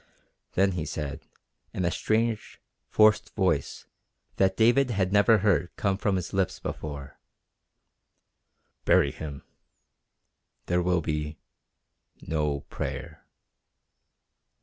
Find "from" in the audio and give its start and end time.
5.95-6.15